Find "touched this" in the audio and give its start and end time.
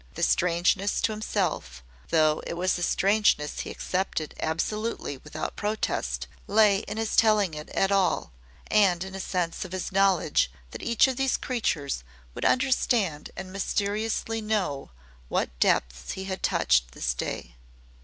16.41-17.13